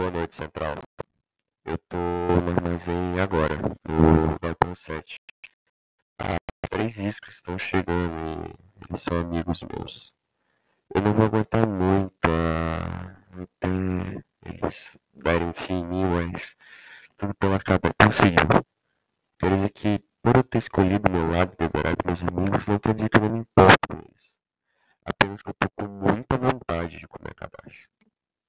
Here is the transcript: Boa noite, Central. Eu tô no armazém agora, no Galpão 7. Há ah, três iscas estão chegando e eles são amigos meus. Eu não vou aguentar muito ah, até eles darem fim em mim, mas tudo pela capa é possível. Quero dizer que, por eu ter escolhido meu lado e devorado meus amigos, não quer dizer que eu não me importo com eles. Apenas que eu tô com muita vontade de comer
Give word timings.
Boa 0.00 0.12
noite, 0.12 0.34
Central. 0.34 0.76
Eu 1.62 1.76
tô 1.76 1.98
no 1.98 2.50
armazém 2.56 3.20
agora, 3.20 3.54
no 3.86 4.38
Galpão 4.40 4.74
7. 4.74 5.16
Há 6.18 6.36
ah, 6.36 6.38
três 6.70 6.96
iscas 6.96 7.34
estão 7.34 7.58
chegando 7.58 8.56
e 8.80 8.88
eles 8.88 9.02
são 9.02 9.18
amigos 9.18 9.62
meus. 9.62 10.14
Eu 10.94 11.02
não 11.02 11.12
vou 11.12 11.26
aguentar 11.26 11.68
muito 11.68 12.14
ah, 12.24 13.14
até 13.42 14.24
eles 14.46 14.96
darem 15.12 15.52
fim 15.52 15.80
em 15.80 15.84
mim, 15.84 16.04
mas 16.06 16.56
tudo 17.18 17.34
pela 17.34 17.58
capa 17.58 17.90
é 17.90 18.06
possível. 18.06 18.64
Quero 19.38 19.56
dizer 19.56 19.70
que, 19.70 20.02
por 20.22 20.34
eu 20.34 20.42
ter 20.42 20.58
escolhido 20.58 21.10
meu 21.10 21.30
lado 21.30 21.52
e 21.52 21.56
devorado 21.58 21.98
meus 22.06 22.22
amigos, 22.24 22.66
não 22.66 22.78
quer 22.78 22.94
dizer 22.94 23.10
que 23.10 23.18
eu 23.18 23.20
não 23.20 23.32
me 23.34 23.40
importo 23.40 23.86
com 23.86 23.96
eles. 23.98 24.30
Apenas 25.04 25.42
que 25.42 25.50
eu 25.50 25.54
tô 25.58 25.68
com 25.76 25.86
muita 25.86 26.38
vontade 26.38 26.96
de 26.96 27.06
comer 27.06 27.29